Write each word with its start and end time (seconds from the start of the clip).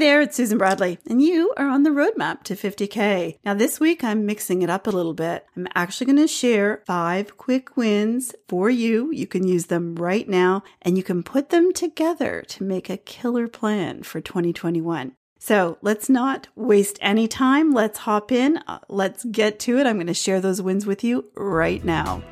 there, 0.00 0.22
it's 0.22 0.34
Susan 0.34 0.56
Bradley, 0.56 0.98
and 1.06 1.20
you 1.20 1.52
are 1.58 1.68
on 1.68 1.82
the 1.82 1.90
roadmap 1.90 2.42
to 2.44 2.54
50K. 2.56 3.36
Now, 3.44 3.52
this 3.52 3.78
week 3.78 4.02
I'm 4.02 4.24
mixing 4.24 4.62
it 4.62 4.70
up 4.70 4.86
a 4.86 4.90
little 4.90 5.12
bit. 5.12 5.44
I'm 5.54 5.68
actually 5.74 6.06
going 6.06 6.16
to 6.16 6.26
share 6.26 6.82
five 6.86 7.36
quick 7.36 7.76
wins 7.76 8.34
for 8.48 8.70
you. 8.70 9.12
You 9.12 9.26
can 9.26 9.46
use 9.46 9.66
them 9.66 9.94
right 9.96 10.26
now, 10.26 10.62
and 10.80 10.96
you 10.96 11.02
can 11.02 11.22
put 11.22 11.50
them 11.50 11.74
together 11.74 12.42
to 12.48 12.64
make 12.64 12.88
a 12.88 12.96
killer 12.96 13.46
plan 13.46 14.02
for 14.02 14.22
2021. 14.22 15.12
So 15.38 15.76
let's 15.82 16.08
not 16.08 16.48
waste 16.56 16.98
any 17.02 17.28
time. 17.28 17.70
Let's 17.70 18.00
hop 18.00 18.32
in. 18.32 18.56
Uh, 18.66 18.78
let's 18.88 19.24
get 19.24 19.58
to 19.60 19.78
it. 19.78 19.86
I'm 19.86 19.96
going 19.96 20.06
to 20.06 20.14
share 20.14 20.40
those 20.40 20.62
wins 20.62 20.86
with 20.86 21.04
you 21.04 21.26
right 21.34 21.84
now. 21.84 22.22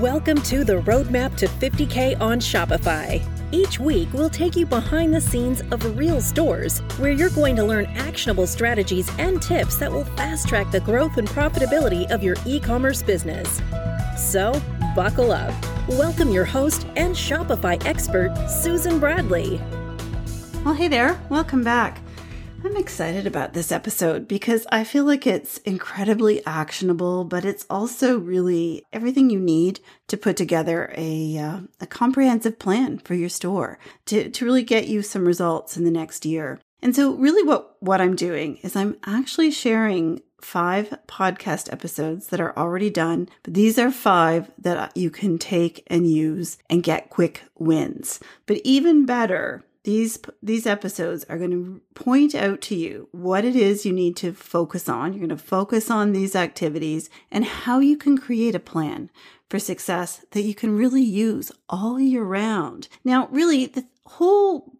Welcome 0.00 0.40
to 0.44 0.64
the 0.64 0.80
Roadmap 0.80 1.36
to 1.36 1.46
50K 1.46 2.18
on 2.18 2.40
Shopify. 2.40 3.22
Each 3.52 3.78
week, 3.78 4.08
we'll 4.14 4.30
take 4.30 4.56
you 4.56 4.64
behind 4.64 5.12
the 5.12 5.20
scenes 5.20 5.60
of 5.70 5.98
real 5.98 6.18
stores 6.22 6.78
where 6.96 7.12
you're 7.12 7.28
going 7.28 7.54
to 7.56 7.62
learn 7.62 7.84
actionable 7.84 8.46
strategies 8.46 9.10
and 9.18 9.42
tips 9.42 9.76
that 9.76 9.92
will 9.92 10.06
fast 10.16 10.48
track 10.48 10.70
the 10.70 10.80
growth 10.80 11.18
and 11.18 11.28
profitability 11.28 12.10
of 12.10 12.22
your 12.22 12.36
e 12.46 12.58
commerce 12.58 13.02
business. 13.02 13.60
So, 14.16 14.58
buckle 14.96 15.30
up. 15.30 15.52
Welcome 15.90 16.30
your 16.30 16.46
host 16.46 16.86
and 16.96 17.14
Shopify 17.14 17.84
expert, 17.84 18.34
Susan 18.48 18.98
Bradley. 18.98 19.60
Well, 20.64 20.72
hey 20.72 20.88
there. 20.88 21.20
Welcome 21.28 21.62
back. 21.62 22.00
I'm 22.64 22.76
excited 22.76 23.26
about 23.26 23.54
this 23.54 23.72
episode 23.72 24.28
because 24.28 24.68
I 24.70 24.84
feel 24.84 25.04
like 25.04 25.26
it's 25.26 25.58
incredibly 25.58 26.46
actionable, 26.46 27.24
but 27.24 27.44
it's 27.44 27.66
also 27.68 28.20
really 28.20 28.84
everything 28.92 29.30
you 29.30 29.40
need 29.40 29.80
to 30.06 30.16
put 30.16 30.36
together 30.36 30.94
a, 30.96 31.38
uh, 31.38 31.60
a 31.80 31.86
comprehensive 31.86 32.60
plan 32.60 32.98
for 32.98 33.14
your 33.14 33.28
store 33.28 33.80
to, 34.06 34.30
to 34.30 34.44
really 34.44 34.62
get 34.62 34.86
you 34.86 35.02
some 35.02 35.26
results 35.26 35.76
in 35.76 35.82
the 35.82 35.90
next 35.90 36.24
year. 36.24 36.60
And 36.80 36.94
so 36.94 37.14
really 37.14 37.42
what, 37.42 37.76
what 37.80 38.00
I'm 38.00 38.14
doing 38.14 38.58
is 38.58 38.76
I'm 38.76 38.96
actually 39.04 39.50
sharing 39.50 40.22
five 40.40 40.96
podcast 41.08 41.72
episodes 41.72 42.28
that 42.28 42.40
are 42.40 42.56
already 42.56 42.90
done, 42.90 43.28
but 43.42 43.54
these 43.54 43.76
are 43.76 43.90
five 43.90 44.52
that 44.58 44.96
you 44.96 45.10
can 45.10 45.36
take 45.36 45.82
and 45.88 46.08
use 46.08 46.58
and 46.70 46.84
get 46.84 47.10
quick 47.10 47.42
wins. 47.58 48.20
But 48.46 48.60
even 48.62 49.04
better, 49.04 49.64
these 49.84 50.18
these 50.42 50.66
episodes 50.66 51.24
are 51.28 51.38
going 51.38 51.50
to 51.50 51.80
point 51.94 52.34
out 52.34 52.60
to 52.62 52.74
you 52.74 53.08
what 53.10 53.44
it 53.44 53.56
is 53.56 53.84
you 53.84 53.92
need 53.92 54.16
to 54.16 54.32
focus 54.32 54.88
on. 54.88 55.12
You're 55.12 55.26
going 55.26 55.36
to 55.36 55.44
focus 55.44 55.90
on 55.90 56.12
these 56.12 56.36
activities 56.36 57.10
and 57.30 57.44
how 57.44 57.80
you 57.80 57.96
can 57.96 58.16
create 58.16 58.54
a 58.54 58.60
plan 58.60 59.10
for 59.50 59.58
success 59.58 60.24
that 60.30 60.42
you 60.42 60.54
can 60.54 60.76
really 60.76 61.02
use 61.02 61.52
all 61.68 62.00
year 62.00 62.22
round. 62.22 62.88
Now, 63.04 63.28
really 63.30 63.66
the 63.66 63.84
whole 64.04 64.72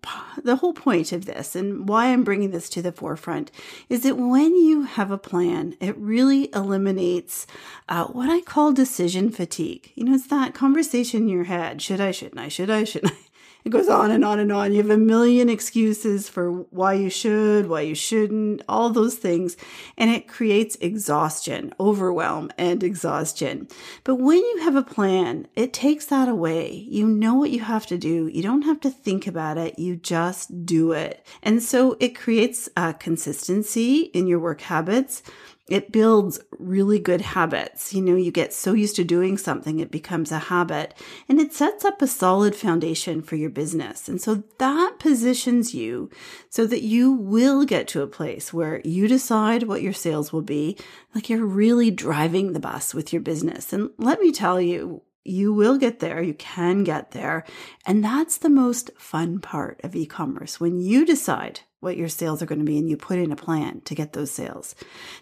the 0.42 0.56
whole 0.56 0.72
point 0.72 1.12
of 1.12 1.24
this 1.24 1.56
and 1.56 1.88
why 1.88 2.06
I'm 2.06 2.24
bringing 2.24 2.50
this 2.50 2.68
to 2.70 2.82
the 2.82 2.92
forefront 2.92 3.50
is 3.88 4.02
that 4.02 4.16
when 4.16 4.54
you 4.56 4.82
have 4.82 5.10
a 5.10 5.18
plan, 5.18 5.76
it 5.80 5.96
really 5.96 6.48
eliminates 6.54 7.46
uh, 7.88 8.04
what 8.06 8.30
I 8.30 8.40
call 8.40 8.72
decision 8.72 9.30
fatigue. 9.30 9.90
You 9.94 10.04
know, 10.04 10.14
it's 10.14 10.26
that 10.28 10.54
conversation 10.54 11.22
in 11.22 11.28
your 11.28 11.44
head: 11.44 11.82
should 11.82 12.00
I? 12.00 12.10
Shouldn't 12.10 12.40
I? 12.40 12.48
Should 12.48 12.70
I? 12.70 12.84
Shouldn't 12.84 13.12
I? 13.12 13.31
It 13.64 13.70
goes 13.70 13.88
on 13.88 14.10
and 14.10 14.24
on 14.24 14.38
and 14.38 14.50
on. 14.50 14.72
You 14.72 14.78
have 14.78 14.90
a 14.90 14.96
million 14.96 15.48
excuses 15.48 16.28
for 16.28 16.50
why 16.50 16.94
you 16.94 17.10
should, 17.10 17.68
why 17.68 17.82
you 17.82 17.94
shouldn't, 17.94 18.62
all 18.68 18.90
those 18.90 19.14
things. 19.14 19.56
And 19.96 20.10
it 20.10 20.28
creates 20.28 20.76
exhaustion, 20.80 21.72
overwhelm, 21.78 22.50
and 22.58 22.82
exhaustion. 22.82 23.68
But 24.04 24.16
when 24.16 24.38
you 24.38 24.58
have 24.62 24.76
a 24.76 24.82
plan, 24.82 25.46
it 25.54 25.72
takes 25.72 26.06
that 26.06 26.28
away. 26.28 26.72
You 26.72 27.06
know 27.06 27.34
what 27.34 27.50
you 27.50 27.60
have 27.60 27.86
to 27.86 27.98
do. 27.98 28.28
You 28.28 28.42
don't 28.42 28.62
have 28.62 28.80
to 28.80 28.90
think 28.90 29.26
about 29.26 29.58
it. 29.58 29.78
You 29.78 29.96
just 29.96 30.66
do 30.66 30.92
it. 30.92 31.24
And 31.42 31.62
so 31.62 31.96
it 32.00 32.16
creates 32.18 32.68
a 32.76 32.94
consistency 32.94 34.02
in 34.12 34.26
your 34.26 34.40
work 34.40 34.62
habits 34.62 35.22
it 35.68 35.92
builds 35.92 36.40
really 36.58 36.98
good 36.98 37.20
habits. 37.20 37.94
You 37.94 38.02
know, 38.02 38.16
you 38.16 38.32
get 38.32 38.52
so 38.52 38.72
used 38.72 38.96
to 38.96 39.04
doing 39.04 39.38
something, 39.38 39.78
it 39.78 39.90
becomes 39.90 40.32
a 40.32 40.38
habit 40.38 40.94
and 41.28 41.40
it 41.40 41.52
sets 41.52 41.84
up 41.84 42.02
a 42.02 42.06
solid 42.06 42.56
foundation 42.56 43.22
for 43.22 43.36
your 43.36 43.50
business. 43.50 44.08
And 44.08 44.20
so 44.20 44.42
that 44.58 44.98
positions 44.98 45.72
you 45.72 46.10
so 46.50 46.66
that 46.66 46.82
you 46.82 47.12
will 47.12 47.64
get 47.64 47.86
to 47.88 48.02
a 48.02 48.08
place 48.08 48.52
where 48.52 48.80
you 48.84 49.06
decide 49.06 49.62
what 49.62 49.82
your 49.82 49.92
sales 49.92 50.32
will 50.32 50.42
be, 50.42 50.76
like 51.14 51.30
you're 51.30 51.46
really 51.46 51.90
driving 51.90 52.52
the 52.52 52.60
bus 52.60 52.92
with 52.92 53.12
your 53.12 53.22
business. 53.22 53.72
And 53.72 53.90
let 53.98 54.20
me 54.20 54.32
tell 54.32 54.60
you, 54.60 55.02
you 55.24 55.52
will 55.52 55.78
get 55.78 56.00
there. 56.00 56.20
You 56.20 56.34
can 56.34 56.82
get 56.82 57.12
there. 57.12 57.44
And 57.86 58.04
that's 58.04 58.38
the 58.38 58.50
most 58.50 58.90
fun 58.98 59.38
part 59.38 59.80
of 59.84 59.94
e 59.94 60.06
commerce 60.06 60.58
when 60.58 60.80
you 60.80 61.06
decide 61.06 61.60
what 61.82 61.96
your 61.96 62.08
sales 62.08 62.40
are 62.40 62.46
going 62.46 62.60
to 62.60 62.64
be 62.64 62.78
and 62.78 62.88
you 62.88 62.96
put 62.96 63.18
in 63.18 63.32
a 63.32 63.36
plan 63.36 63.80
to 63.82 63.94
get 63.94 64.12
those 64.12 64.30
sales. 64.30 64.74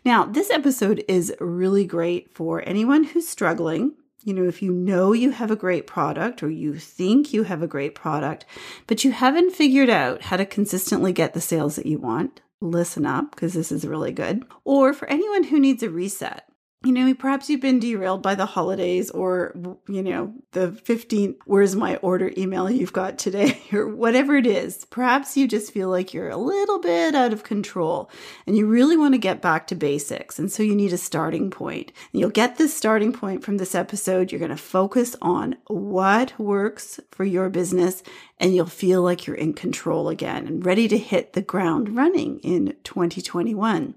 Now, 0.05 0.25
this 0.25 0.51
episode 0.51 1.03
is 1.09 1.35
really 1.41 1.87
great 1.87 2.35
for 2.35 2.63
anyone 2.69 3.05
who's 3.05 3.27
struggling. 3.27 3.95
You 4.25 4.35
know, 4.35 4.45
if 4.45 4.61
you 4.61 4.71
know 4.71 5.15
you 5.15 5.31
have 5.31 5.51
a 5.51 5.57
great 5.57 5.87
product 5.87 6.43
or 6.43 6.51
you 6.51 6.75
think 6.75 7.33
you 7.33 7.45
have 7.45 7.63
a 7.63 7.67
great 7.67 7.95
product, 7.95 8.45
but 8.87 9.05
you 9.05 9.13
haven't 9.13 9.53
figured 9.53 9.89
out 9.89 10.23
how 10.23 10.37
to 10.37 10.45
consistently 10.45 11.15
get 11.15 11.33
the 11.33 11.41
sales 11.41 11.77
that 11.77 11.87
you 11.87 11.99
want, 11.99 12.43
listen 12.61 13.07
up 13.07 13.31
because 13.31 13.55
this 13.55 13.73
is 13.73 13.87
really 13.87 14.13
good. 14.13 14.45
Or 14.65 14.93
for 14.93 15.09
anyone 15.09 15.45
who 15.45 15.59
needs 15.59 15.83
a 15.83 15.89
reset, 15.89 16.50
you 16.83 16.93
know, 16.93 17.13
perhaps 17.13 17.51
you've 17.51 17.61
been 17.61 17.79
derailed 17.79 18.23
by 18.23 18.35
the 18.35 18.47
holidays 18.47 19.11
or, 19.11 19.55
you 19.87 20.03
know, 20.03 20.33
the 20.53 20.73
15, 20.73 21.37
where's 21.45 21.77
my 21.77 21.97
order 21.97 22.33
email 22.39 22.71
you've 22.71 22.95
got 22.95 23.19
today 23.19 23.61
or 23.73 23.95
whatever 23.95 24.35
it 24.35 24.47
is. 24.47 24.87
Perhaps 24.87 25.37
you 25.37 25.47
just 25.47 25.75
feel 25.75 25.91
like 25.91 26.15
you're 26.15 26.31
a 26.31 26.39
little 26.39 26.79
bit 26.79 27.15
out 27.15 27.35
of 27.35 27.45
control 27.45 28.11
and 28.47 28.57
you 28.57 28.67
really 28.67 28.97
want 28.97 29.13
to 29.13 29.19
get 29.19 29.43
back 29.43 29.67
to 29.67 29.75
basics. 29.75 30.39
And 30.39 30.51
so 30.51 30.63
you 30.63 30.75
need 30.75 30.95
a 30.95 30.99
starting 30.99 31.51
point. 31.51 31.93
And 32.13 32.21
you'll 32.21 32.31
get 32.31 32.57
this 32.57 32.75
starting 32.75 33.13
point 33.13 33.45
from 33.45 33.59
this 33.59 33.75
episode. 33.75 34.33
You're 34.33 34.39
going 34.39 34.51
to 34.51 34.57
focus 34.57 35.15
on 35.21 35.57
what 35.67 36.39
works 36.41 36.99
for 37.11 37.25
your 37.25 37.51
business 37.51 38.03
and 38.41 38.55
you'll 38.55 38.67
feel 38.67 39.03
like 39.03 39.27
you're 39.27 39.37
in 39.37 39.53
control 39.53 40.09
again 40.09 40.47
and 40.47 40.65
ready 40.65 40.89
to 40.89 40.97
hit 40.97 41.35
the 41.35 41.43
ground 41.43 41.95
running 41.95 42.41
in 42.41 42.75
2021. 42.85 43.95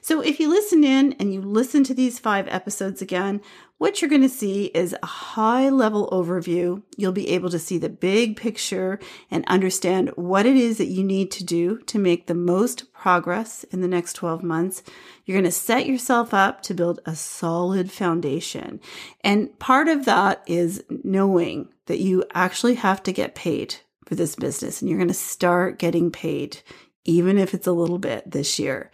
So 0.00 0.20
if 0.20 0.40
you 0.40 0.48
listen 0.48 0.82
in 0.82 1.12
and 1.14 1.32
you 1.32 1.40
listen 1.40 1.84
to 1.84 1.94
these 1.94 2.18
five 2.24 2.48
episodes 2.48 3.02
again, 3.02 3.42
what 3.76 4.00
you're 4.00 4.08
going 4.08 4.22
to 4.22 4.30
see 4.30 4.64
is 4.66 4.96
a 5.02 5.06
high 5.06 5.68
level 5.68 6.08
overview. 6.10 6.82
You'll 6.96 7.12
be 7.12 7.28
able 7.28 7.50
to 7.50 7.58
see 7.58 7.76
the 7.76 7.90
big 7.90 8.34
picture 8.34 8.98
and 9.30 9.44
understand 9.46 10.08
what 10.16 10.46
it 10.46 10.56
is 10.56 10.78
that 10.78 10.86
you 10.86 11.04
need 11.04 11.30
to 11.32 11.44
do 11.44 11.80
to 11.80 11.98
make 11.98 12.26
the 12.26 12.34
most 12.34 12.90
progress 12.94 13.62
in 13.64 13.82
the 13.82 13.88
next 13.88 14.14
12 14.14 14.42
months. 14.42 14.82
You're 15.26 15.34
going 15.34 15.44
to 15.44 15.50
set 15.50 15.84
yourself 15.84 16.32
up 16.32 16.62
to 16.62 16.72
build 16.72 17.00
a 17.04 17.14
solid 17.14 17.92
foundation. 17.92 18.80
And 19.20 19.56
part 19.58 19.88
of 19.88 20.06
that 20.06 20.42
is 20.46 20.82
knowing 20.88 21.68
that 21.86 22.00
you 22.00 22.24
actually 22.32 22.76
have 22.76 23.02
to 23.02 23.12
get 23.12 23.34
paid 23.34 23.76
for 24.06 24.14
this 24.14 24.34
business 24.34 24.80
and 24.80 24.88
you're 24.88 24.98
going 24.98 25.08
to 25.08 25.14
start 25.14 25.78
getting 25.78 26.10
paid, 26.10 26.62
even 27.04 27.36
if 27.36 27.52
it's 27.52 27.66
a 27.66 27.72
little 27.72 27.98
bit 27.98 28.30
this 28.30 28.58
year. 28.58 28.90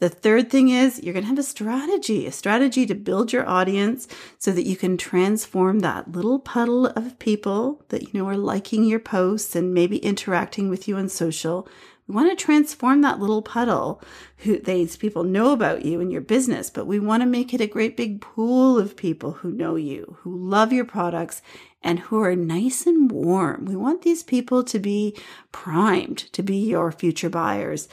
The 0.00 0.08
third 0.08 0.50
thing 0.50 0.70
is 0.70 1.02
you're 1.02 1.12
going 1.12 1.24
to 1.24 1.28
have 1.28 1.38
a 1.38 1.42
strategy, 1.42 2.26
a 2.26 2.32
strategy 2.32 2.86
to 2.86 2.94
build 2.94 3.34
your 3.34 3.46
audience 3.46 4.08
so 4.38 4.50
that 4.50 4.66
you 4.66 4.74
can 4.74 4.96
transform 4.96 5.80
that 5.80 6.10
little 6.10 6.38
puddle 6.38 6.86
of 6.86 7.18
people 7.18 7.84
that 7.90 8.02
you 8.02 8.08
know 8.14 8.26
are 8.26 8.36
liking 8.36 8.84
your 8.84 8.98
posts 8.98 9.54
and 9.54 9.74
maybe 9.74 9.98
interacting 9.98 10.70
with 10.70 10.88
you 10.88 10.96
on 10.96 11.10
social. 11.10 11.68
We 12.08 12.14
want 12.14 12.30
to 12.30 12.44
transform 12.44 13.02
that 13.02 13.20
little 13.20 13.42
puddle 13.42 14.02
who 14.38 14.58
these 14.58 14.96
people 14.96 15.22
know 15.22 15.52
about 15.52 15.84
you 15.84 16.00
and 16.00 16.10
your 16.10 16.22
business, 16.22 16.70
but 16.70 16.86
we 16.86 16.98
want 16.98 17.22
to 17.22 17.28
make 17.28 17.52
it 17.52 17.60
a 17.60 17.66
great 17.66 17.94
big 17.94 18.22
pool 18.22 18.78
of 18.78 18.96
people 18.96 19.32
who 19.32 19.52
know 19.52 19.76
you, 19.76 20.16
who 20.20 20.34
love 20.34 20.72
your 20.72 20.86
products 20.86 21.42
and 21.82 21.98
who 21.98 22.22
are 22.22 22.34
nice 22.34 22.86
and 22.86 23.12
warm. 23.12 23.66
We 23.66 23.76
want 23.76 24.00
these 24.00 24.22
people 24.22 24.64
to 24.64 24.78
be 24.78 25.14
primed 25.52 26.32
to 26.32 26.42
be 26.42 26.56
your 26.56 26.90
future 26.90 27.28
buyers. 27.28 27.86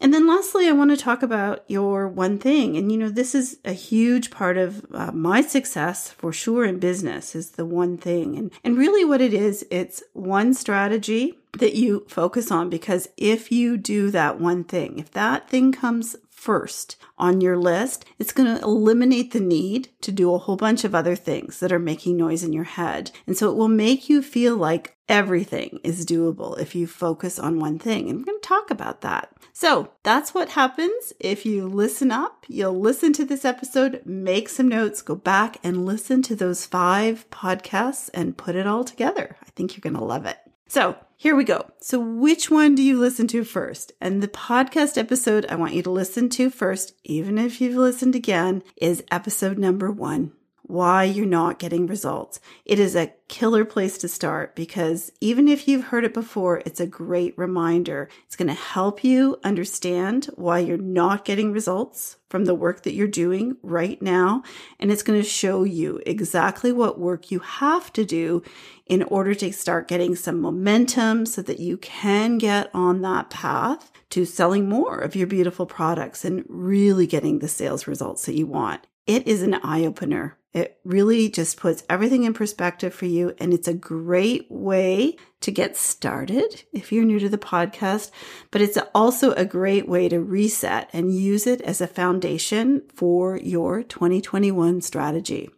And 0.00 0.12
then 0.12 0.26
lastly, 0.26 0.68
I 0.68 0.72
want 0.72 0.90
to 0.90 0.96
talk 0.96 1.22
about 1.22 1.64
your 1.68 2.06
one 2.06 2.38
thing. 2.38 2.76
And 2.76 2.92
you 2.92 2.98
know, 2.98 3.08
this 3.08 3.34
is 3.34 3.58
a 3.64 3.72
huge 3.72 4.30
part 4.30 4.58
of 4.58 4.84
uh, 4.92 5.12
my 5.12 5.40
success 5.40 6.10
for 6.10 6.32
sure 6.32 6.64
in 6.64 6.78
business 6.78 7.34
is 7.34 7.52
the 7.52 7.64
one 7.64 7.96
thing. 7.96 8.36
And, 8.36 8.50
and 8.62 8.76
really 8.76 9.04
what 9.04 9.22
it 9.22 9.32
is, 9.32 9.64
it's 9.70 10.02
one 10.12 10.52
strategy 10.52 11.38
that 11.58 11.74
you 11.74 12.04
focus 12.08 12.50
on 12.50 12.68
because 12.68 13.08
if 13.16 13.50
you 13.50 13.78
do 13.78 14.10
that 14.10 14.38
one 14.38 14.64
thing, 14.64 14.98
if 14.98 15.10
that 15.12 15.48
thing 15.48 15.72
comes 15.72 16.14
first 16.36 16.96
on 17.18 17.40
your 17.40 17.56
list, 17.56 18.04
it's 18.18 18.32
going 18.32 18.54
to 18.54 18.62
eliminate 18.62 19.32
the 19.32 19.40
need 19.40 19.88
to 20.02 20.12
do 20.12 20.32
a 20.32 20.38
whole 20.38 20.56
bunch 20.56 20.84
of 20.84 20.94
other 20.94 21.16
things 21.16 21.58
that 21.60 21.72
are 21.72 21.78
making 21.78 22.16
noise 22.16 22.44
in 22.44 22.52
your 22.52 22.64
head. 22.64 23.10
And 23.26 23.36
so 23.36 23.50
it 23.50 23.56
will 23.56 23.68
make 23.68 24.08
you 24.08 24.22
feel 24.22 24.54
like 24.56 24.96
everything 25.08 25.80
is 25.82 26.04
doable 26.04 26.58
if 26.58 26.74
you 26.74 26.86
focus 26.86 27.38
on 27.38 27.58
one 27.58 27.78
thing. 27.78 28.08
And 28.08 28.18
we're 28.18 28.26
going 28.26 28.40
to 28.40 28.48
talk 28.48 28.70
about 28.70 29.00
that. 29.00 29.30
So 29.52 29.90
that's 30.02 30.34
what 30.34 30.50
happens 30.50 31.12
if 31.18 31.46
you 31.46 31.66
listen 31.66 32.12
up. 32.12 32.44
You'll 32.48 32.78
listen 32.78 33.12
to 33.14 33.24
this 33.24 33.44
episode, 33.44 34.02
make 34.04 34.48
some 34.48 34.68
notes, 34.68 35.00
go 35.02 35.14
back 35.14 35.56
and 35.64 35.86
listen 35.86 36.22
to 36.22 36.36
those 36.36 36.66
five 36.66 37.28
podcasts 37.30 38.10
and 38.12 38.36
put 38.36 38.56
it 38.56 38.66
all 38.66 38.84
together. 38.84 39.36
I 39.42 39.50
think 39.50 39.74
you're 39.74 39.82
going 39.82 39.98
to 39.98 40.04
love 40.04 40.26
it. 40.26 40.38
So 40.68 40.96
here 41.16 41.34
we 41.34 41.44
go. 41.44 41.70
So, 41.80 41.98
which 41.98 42.50
one 42.50 42.74
do 42.74 42.82
you 42.82 42.98
listen 42.98 43.26
to 43.28 43.44
first? 43.44 43.92
And 44.00 44.22
the 44.22 44.28
podcast 44.28 44.98
episode 44.98 45.46
I 45.48 45.54
want 45.54 45.74
you 45.74 45.82
to 45.82 45.90
listen 45.90 46.28
to 46.30 46.50
first, 46.50 46.94
even 47.04 47.38
if 47.38 47.60
you've 47.60 47.76
listened 47.76 48.14
again, 48.14 48.62
is 48.76 49.02
episode 49.10 49.58
number 49.58 49.90
one 49.90 50.32
why 50.66 51.04
you're 51.04 51.26
not 51.26 51.60
getting 51.60 51.86
results. 51.86 52.40
It 52.64 52.80
is 52.80 52.96
a 52.96 53.12
killer 53.28 53.64
place 53.64 53.98
to 53.98 54.08
start 54.08 54.56
because 54.56 55.12
even 55.20 55.46
if 55.46 55.68
you've 55.68 55.86
heard 55.86 56.04
it 56.04 56.12
before, 56.12 56.60
it's 56.66 56.80
a 56.80 56.86
great 56.86 57.34
reminder. 57.38 58.08
It's 58.24 58.34
going 58.34 58.48
to 58.48 58.54
help 58.54 59.04
you 59.04 59.38
understand 59.44 60.26
why 60.34 60.58
you're 60.58 60.76
not 60.76 61.24
getting 61.24 61.52
results 61.52 62.16
from 62.28 62.46
the 62.46 62.54
work 62.54 62.82
that 62.82 62.94
you're 62.94 63.06
doing 63.06 63.56
right 63.62 64.02
now. 64.02 64.42
And 64.80 64.90
it's 64.90 65.04
going 65.04 65.20
to 65.20 65.28
show 65.28 65.62
you 65.62 66.00
exactly 66.04 66.72
what 66.72 66.98
work 66.98 67.30
you 67.30 67.38
have 67.38 67.92
to 67.92 68.04
do 68.04 68.42
in 68.86 69.04
order 69.04 69.34
to 69.34 69.52
start 69.52 69.86
getting 69.86 70.16
some 70.16 70.40
momentum 70.40 71.26
so 71.26 71.42
that 71.42 71.60
you 71.60 71.76
can 71.76 72.38
get 72.38 72.70
on 72.74 73.02
that 73.02 73.30
path 73.30 73.92
to 74.10 74.24
selling 74.24 74.68
more 74.68 74.98
of 74.98 75.14
your 75.14 75.28
beautiful 75.28 75.66
products 75.66 76.24
and 76.24 76.44
really 76.48 77.06
getting 77.06 77.38
the 77.38 77.48
sales 77.48 77.86
results 77.86 78.26
that 78.26 78.36
you 78.36 78.46
want. 78.46 78.84
It 79.06 79.26
is 79.28 79.42
an 79.42 79.54
eye 79.54 79.84
opener. 79.84 80.36
It 80.52 80.80
really 80.84 81.28
just 81.28 81.58
puts 81.58 81.84
everything 81.88 82.24
in 82.24 82.32
perspective 82.32 82.94
for 82.94 83.04
you. 83.04 83.34
And 83.38 83.52
it's 83.52 83.68
a 83.68 83.74
great 83.74 84.50
way 84.50 85.16
to 85.42 85.50
get 85.50 85.76
started 85.76 86.64
if 86.72 86.90
you're 86.90 87.04
new 87.04 87.18
to 87.18 87.28
the 87.28 87.38
podcast, 87.38 88.10
but 88.50 88.62
it's 88.62 88.78
also 88.94 89.32
a 89.32 89.44
great 89.44 89.86
way 89.86 90.08
to 90.08 90.18
reset 90.18 90.88
and 90.92 91.14
use 91.14 91.46
it 91.46 91.60
as 91.60 91.80
a 91.80 91.86
foundation 91.86 92.82
for 92.94 93.36
your 93.36 93.82
2021 93.82 94.80
strategy. 94.80 95.50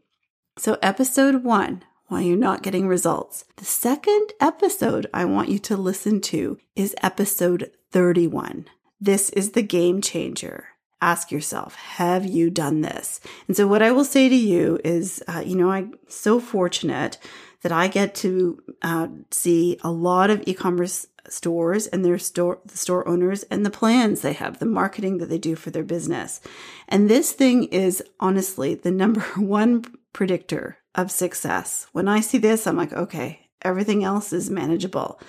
So, 0.59 0.77
episode 0.83 1.45
one 1.45 1.85
why 2.09 2.23
you're 2.23 2.37
not 2.37 2.63
getting 2.63 2.89
results. 2.89 3.45
The 3.57 3.65
second 3.65 4.33
episode 4.41 5.07
I 5.15 5.27
want 5.27 5.51
you 5.51 5.59
to 5.61 5.77
listen 5.77 6.21
to 6.23 6.59
is 6.75 6.97
episode 7.03 7.71
31. 7.93 8.67
This 9.01 9.31
is 9.31 9.53
the 9.53 9.63
game 9.63 10.01
changer 10.01 10.69
ask 11.01 11.31
yourself, 11.31 11.75
have 11.75 12.27
you 12.27 12.51
done 12.51 12.81
this? 12.81 13.21
And 13.47 13.57
so 13.57 13.67
what 13.67 13.83
I 13.83 13.93
will 13.93 14.05
say 14.05 14.29
to 14.29 14.35
you 14.35 14.79
is, 14.85 15.23
uh, 15.29 15.43
you 15.45 15.57
know, 15.57 15.71
I'm 15.71 15.95
so 16.09 16.41
fortunate 16.41 17.19
that 17.63 17.73
I 17.73 17.89
get 17.89 18.15
to 18.17 18.63
uh, 18.83 19.09
see 19.31 19.79
a 19.83 19.91
lot 19.91 20.31
of 20.31 20.43
e-commerce 20.47 21.07
stores 21.29 21.87
and 21.87 22.05
their 22.05 22.19
store, 22.19 22.61
the 22.65 22.77
store 22.77 23.07
owners 23.07 23.43
and 23.45 23.65
the 23.65 23.71
plans 23.71 24.21
they 24.21 24.33
have, 24.33 24.59
the 24.59 24.67
marketing 24.67 25.19
that 25.19 25.29
they 25.29 25.39
do 25.39 25.57
for 25.57 25.71
their 25.71 25.85
business. 25.85 26.41
And 26.89 27.09
this 27.09 27.33
thing 27.33 27.65
is 27.65 28.03
honestly 28.21 28.75
the 28.75 28.91
number 28.91 29.21
one 29.37 29.85
predictor 30.13 30.79
of 30.95 31.11
success. 31.11 31.87
When 31.93 32.09
I 32.09 32.21
see 32.21 32.39
this, 32.39 32.67
I'm 32.67 32.77
like, 32.77 32.93
okay, 32.93 33.49
everything 33.63 34.05
else 34.05 34.33
is 34.33 34.51
manageable. 34.51 35.21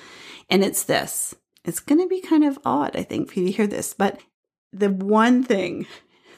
And 0.50 0.63
it's 0.63 0.83
this. 0.83 1.36
It's 1.66 1.80
going 1.80 2.01
to 2.01 2.07
be 2.07 2.21
kind 2.21 2.44
of 2.44 2.57
odd, 2.63 2.95
I 2.95 3.04
think, 3.04 3.31
for 3.31 3.39
you 3.39 3.48
to 3.48 3.51
hear 3.51 3.68
this, 3.68 3.94
but 3.94 4.19
the 4.71 4.89
one 4.89 5.44
thing 5.44 5.88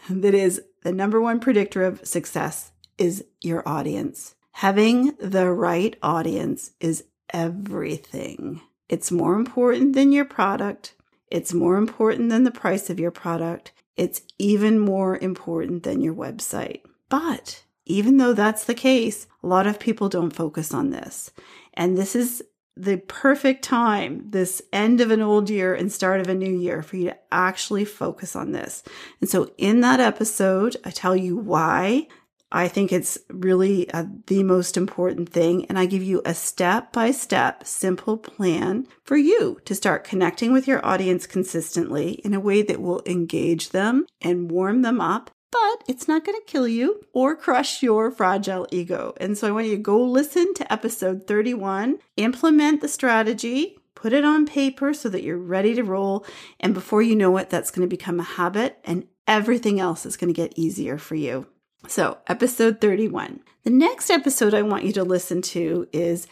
that 0.10 0.34
is 0.34 0.62
the 0.84 0.92
number 0.92 1.22
one 1.22 1.40
predictor 1.40 1.84
of 1.84 2.06
success 2.06 2.72
is 2.98 3.24
your 3.42 3.68
audience. 3.68 4.36
Having 4.54 5.16
the 5.20 5.50
right 5.50 5.96
audience 6.02 6.72
is 6.80 7.06
everything. 7.34 8.62
It's 8.90 9.12
more 9.12 9.36
important 9.36 9.94
than 9.94 10.12
your 10.12 10.26
product. 10.26 10.96
It's 11.28 11.54
more 11.54 11.78
important 11.78 12.30
than 12.30 12.44
the 12.44 12.52
price 12.52 12.90
of 12.90 13.00
your 13.00 13.12
product. 13.12 13.72
It's 13.96 14.22
even 14.38 14.80
more 14.80 15.18
important 15.18 15.84
than 15.84 16.02
your 16.02 16.14
website. 16.14 16.82
But 17.10 17.64
even 17.86 18.18
though 18.18 18.34
that's 18.34 18.66
the 18.66 18.74
case, 18.74 19.28
a 19.44 19.48
lot 19.48 19.68
of 19.68 19.80
people 19.80 20.10
don't 20.10 20.36
focus 20.36 20.74
on 20.74 20.90
this. 20.90 21.32
And 21.74 21.98
this 21.98 22.16
is 22.16 22.44
the 22.78 22.98
perfect 22.98 23.64
time, 23.64 24.26
this 24.30 24.62
end 24.72 25.02
of 25.02 25.12
an 25.12 25.22
old 25.22 25.50
year 25.50 25.74
and 25.74 25.92
start 25.92 26.22
of 26.22 26.30
a 26.30 26.36
new 26.36 26.52
year, 26.52 26.82
for 26.82 26.98
you 26.98 27.06
to 27.06 27.18
actually 27.32 27.86
focus 27.86 28.36
on 28.36 28.52
this. 28.52 28.84
And 29.20 29.30
so, 29.30 29.52
in 29.58 29.82
that 29.82 30.00
episode, 30.00 30.78
I 30.84 30.92
tell 30.92 31.16
you 31.16 31.36
why 31.36 32.08
I 32.52 32.68
think 32.68 32.92
it's 32.92 33.18
really 33.30 33.90
uh, 33.92 34.06
the 34.28 34.44
most 34.44 34.76
important 34.76 35.30
thing. 35.30 35.66
And 35.66 35.80
I 35.80 35.86
give 35.86 36.04
you 36.04 36.22
a 36.26 36.34
step 36.34 36.92
by 36.92 37.12
step, 37.12 37.66
simple 37.66 38.18
plan 38.18 38.88
for 39.04 39.16
you 39.16 39.60
to 39.66 39.74
start 39.74 40.04
connecting 40.04 40.52
with 40.52 40.68
your 40.68 40.86
audience 40.86 41.26
consistently 41.26 42.14
in 42.26 42.34
a 42.34 42.42
way 42.42 42.62
that 42.62 42.82
will 42.82 43.02
engage 43.06 43.70
them 43.70 44.06
and 44.22 44.52
warm 44.52 44.82
them 44.82 45.00
up 45.00 45.31
but 45.52 45.84
it's 45.88 46.08
not 46.08 46.26
going 46.26 46.40
to 46.40 46.52
kill 46.52 46.68
you 46.68 47.06
or 47.14 47.36
crush 47.36 47.84
your 47.84 48.10
fragile 48.10 48.68
ego. 48.72 49.14
And 49.20 49.38
so 49.38 49.48
I 49.48 49.52
want 49.52 49.68
you 49.68 49.76
to 49.76 49.82
go 49.82 50.02
listen 50.02 50.54
to 50.56 50.74
episode 50.74 51.28
31, 51.28 52.00
implement 52.18 52.82
the 52.82 52.88
strategy, 52.88 53.78
put 53.94 54.14
it 54.14 54.24
on 54.24 54.46
paper 54.46 54.94
so 54.94 55.10
that 55.10 55.24
you're 55.24 55.38
ready 55.38 55.76
to 55.76 55.84
roll. 55.84 56.26
And 56.60 56.74
before 56.74 57.02
you 57.02 57.16
know 57.16 57.36
it, 57.38 57.50
that's 57.50 57.72
going 57.72 57.88
to 57.88 57.96
become 57.96 58.20
a 58.20 58.24
habit 58.24 58.80
and 58.84 59.08
everything 59.28 59.80
else 59.80 60.06
is 60.06 60.18
going 60.18 60.34
to 60.34 60.42
get 60.42 60.58
easier 60.58 60.98
for 60.98 61.16
you. 61.16 61.48
So, 61.88 62.20
episode 62.28 62.80
31. 62.80 63.42
The 63.64 63.72
next 63.72 64.10
episode 64.10 64.54
I 64.54 64.62
want 64.62 64.86
you 64.86 64.94
to 64.94 65.04
listen 65.04 65.42
to 65.44 65.88
is 65.92 66.28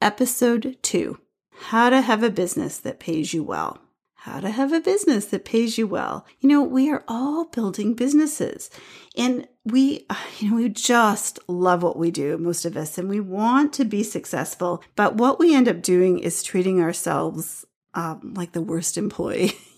episode 0.00 0.78
2 0.82 1.18
How 1.66 1.90
to 1.90 2.00
Have 2.00 2.22
a 2.22 2.30
Business 2.30 2.78
That 2.78 3.00
Pays 3.00 3.34
You 3.34 3.44
Well 3.44 3.78
how 4.24 4.40
to 4.40 4.48
have 4.48 4.72
a 4.72 4.80
business 4.80 5.26
that 5.26 5.44
pays 5.44 5.76
you 5.76 5.86
well. 5.86 6.24
You 6.40 6.48
know, 6.48 6.62
we 6.62 6.90
are 6.90 7.04
all 7.06 7.44
building 7.44 7.92
businesses 7.92 8.70
and 9.18 9.46
we, 9.66 10.06
you 10.38 10.48
know, 10.48 10.56
we 10.56 10.70
just 10.70 11.38
love 11.46 11.82
what 11.82 11.98
we 11.98 12.10
do, 12.10 12.38
most 12.38 12.64
of 12.64 12.74
us, 12.74 12.96
and 12.96 13.06
we 13.06 13.20
want 13.20 13.74
to 13.74 13.84
be 13.84 14.02
successful. 14.02 14.82
But 14.96 15.16
what 15.16 15.38
we 15.38 15.54
end 15.54 15.68
up 15.68 15.82
doing 15.82 16.20
is 16.20 16.42
treating 16.42 16.80
ourselves 16.80 17.66
um, 17.92 18.32
like 18.34 18.52
the 18.52 18.62
worst 18.62 18.96
employee. 18.96 19.52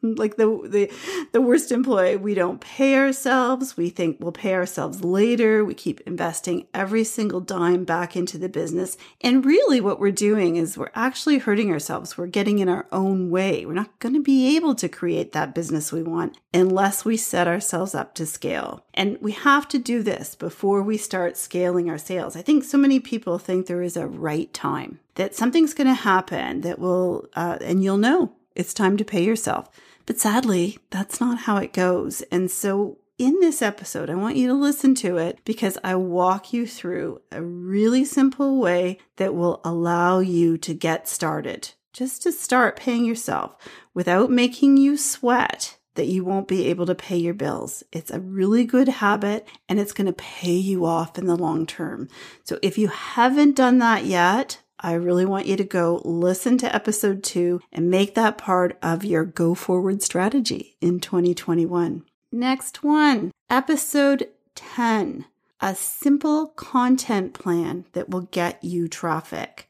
like 0.16 0.36
the, 0.36 0.46
the 0.66 0.90
the 1.32 1.40
worst 1.40 1.72
employee 1.72 2.16
we 2.16 2.34
don't 2.34 2.60
pay 2.60 2.96
ourselves. 2.96 3.76
We 3.76 3.90
think 3.90 4.18
we'll 4.20 4.32
pay 4.32 4.54
ourselves 4.54 5.04
later. 5.04 5.64
We 5.64 5.74
keep 5.74 6.00
investing 6.02 6.66
every 6.72 7.04
single 7.04 7.40
dime 7.40 7.84
back 7.84 8.16
into 8.16 8.38
the 8.38 8.48
business. 8.48 8.96
And 9.20 9.44
really 9.44 9.80
what 9.80 10.00
we're 10.00 10.10
doing 10.10 10.56
is 10.56 10.78
we're 10.78 10.90
actually 10.94 11.38
hurting 11.38 11.70
ourselves. 11.70 12.16
We're 12.16 12.26
getting 12.26 12.58
in 12.58 12.68
our 12.68 12.86
own 12.92 13.30
way. 13.30 13.66
We're 13.66 13.74
not 13.74 13.98
going 13.98 14.14
to 14.14 14.22
be 14.22 14.56
able 14.56 14.74
to 14.76 14.88
create 14.88 15.32
that 15.32 15.54
business 15.54 15.92
we 15.92 16.02
want 16.02 16.38
unless 16.54 17.04
we 17.04 17.16
set 17.16 17.46
ourselves 17.46 17.94
up 17.94 18.14
to 18.14 18.26
scale. 18.26 18.84
And 18.94 19.18
we 19.20 19.32
have 19.32 19.68
to 19.68 19.78
do 19.78 20.02
this 20.02 20.34
before 20.34 20.82
we 20.82 20.96
start 20.96 21.36
scaling 21.36 21.88
our 21.90 21.98
sales. 21.98 22.36
I 22.36 22.42
think 22.42 22.64
so 22.64 22.78
many 22.78 23.00
people 23.00 23.38
think 23.38 23.66
there 23.66 23.82
is 23.82 23.96
a 23.96 24.06
right 24.06 24.52
time 24.52 25.00
that 25.14 25.34
something's 25.34 25.74
going 25.74 25.86
to 25.86 25.94
happen 25.94 26.62
that 26.62 26.78
will 26.78 27.28
uh, 27.34 27.58
and 27.60 27.84
you'll 27.84 27.98
know. 27.98 28.32
It's 28.56 28.74
time 28.74 28.96
to 28.96 29.04
pay 29.04 29.22
yourself 29.22 29.70
but 30.10 30.18
sadly, 30.18 30.76
that's 30.90 31.20
not 31.20 31.38
how 31.38 31.58
it 31.58 31.72
goes. 31.72 32.20
And 32.32 32.50
so 32.50 32.98
in 33.16 33.38
this 33.38 33.62
episode, 33.62 34.10
I 34.10 34.16
want 34.16 34.34
you 34.34 34.48
to 34.48 34.54
listen 34.54 34.96
to 34.96 35.18
it 35.18 35.38
because 35.44 35.78
I 35.84 35.94
walk 35.94 36.52
you 36.52 36.66
through 36.66 37.20
a 37.30 37.40
really 37.40 38.04
simple 38.04 38.58
way 38.58 38.98
that 39.18 39.36
will 39.36 39.60
allow 39.62 40.18
you 40.18 40.58
to 40.58 40.74
get 40.74 41.06
started, 41.06 41.74
just 41.92 42.24
to 42.24 42.32
start 42.32 42.74
paying 42.74 43.04
yourself 43.04 43.54
without 43.94 44.32
making 44.32 44.78
you 44.78 44.96
sweat 44.96 45.78
that 45.94 46.08
you 46.08 46.24
won't 46.24 46.48
be 46.48 46.66
able 46.66 46.86
to 46.86 46.94
pay 46.96 47.16
your 47.16 47.34
bills. 47.34 47.84
It's 47.92 48.10
a 48.10 48.18
really 48.18 48.64
good 48.64 48.88
habit 48.88 49.46
and 49.68 49.78
it's 49.78 49.92
going 49.92 50.08
to 50.08 50.12
pay 50.12 50.56
you 50.56 50.86
off 50.86 51.18
in 51.18 51.26
the 51.26 51.36
long 51.36 51.66
term. 51.66 52.08
So 52.42 52.58
if 52.62 52.76
you 52.78 52.88
haven't 52.88 53.54
done 53.54 53.78
that 53.78 54.06
yet, 54.06 54.60
I 54.80 54.94
really 54.94 55.26
want 55.26 55.46
you 55.46 55.56
to 55.56 55.64
go 55.64 56.00
listen 56.04 56.58
to 56.58 56.74
episode 56.74 57.22
two 57.22 57.60
and 57.72 57.90
make 57.90 58.14
that 58.14 58.38
part 58.38 58.78
of 58.82 59.04
your 59.04 59.24
go 59.24 59.54
forward 59.54 60.02
strategy 60.02 60.76
in 60.80 61.00
2021. 61.00 62.04
Next 62.32 62.82
one, 62.82 63.32
episode 63.50 64.28
10 64.54 65.26
a 65.60 65.74
simple 65.74 66.48
content 66.48 67.34
plan 67.34 67.84
that 67.92 68.08
will 68.08 68.22
get 68.22 68.62
you 68.64 68.88
traffic. 68.88 69.68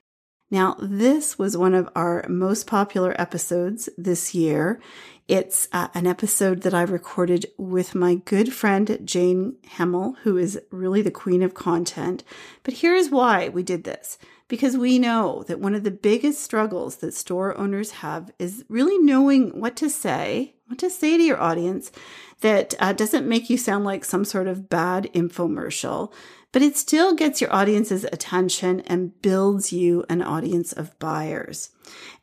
Now, 0.50 0.76
this 0.80 1.38
was 1.38 1.56
one 1.56 1.74
of 1.74 1.88
our 1.94 2.24
most 2.28 2.66
popular 2.66 3.14
episodes 3.20 3.88
this 3.96 4.34
year. 4.34 4.80
It's 5.28 5.68
uh, 5.72 5.88
an 5.94 6.08
episode 6.08 6.62
that 6.62 6.74
I 6.74 6.82
recorded 6.82 7.46
with 7.56 7.94
my 7.94 8.16
good 8.16 8.52
friend 8.52 8.98
Jane 9.04 9.56
Hamill, 9.76 10.16
who 10.22 10.36
is 10.36 10.60
really 10.70 11.02
the 11.02 11.12
queen 11.12 11.42
of 11.42 11.54
content. 11.54 12.24
But 12.64 12.74
here's 12.74 13.10
why 13.10 13.48
we 13.48 13.62
did 13.62 13.84
this 13.84 14.18
because 14.50 14.76
we 14.76 14.98
know 14.98 15.44
that 15.46 15.60
one 15.60 15.76
of 15.76 15.84
the 15.84 15.92
biggest 15.92 16.42
struggles 16.42 16.96
that 16.96 17.14
store 17.14 17.56
owners 17.56 17.92
have 17.92 18.32
is 18.38 18.64
really 18.68 18.98
knowing 18.98 19.58
what 19.58 19.76
to 19.76 19.88
say, 19.88 20.56
what 20.66 20.78
to 20.80 20.90
say 20.90 21.16
to 21.16 21.22
your 21.22 21.40
audience 21.40 21.92
that 22.40 22.74
uh, 22.80 22.92
doesn't 22.92 23.28
make 23.28 23.48
you 23.48 23.56
sound 23.56 23.84
like 23.84 24.04
some 24.04 24.24
sort 24.24 24.48
of 24.48 24.68
bad 24.68 25.08
infomercial, 25.14 26.12
but 26.50 26.62
it 26.62 26.76
still 26.76 27.14
gets 27.14 27.40
your 27.40 27.54
audience's 27.54 28.02
attention 28.04 28.80
and 28.80 29.22
builds 29.22 29.72
you 29.72 30.04
an 30.08 30.20
audience 30.20 30.72
of 30.72 30.98
buyers. 30.98 31.70